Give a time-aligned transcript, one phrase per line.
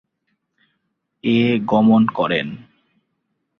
[1.23, 1.37] এ
[1.65, 2.47] গমন করেন।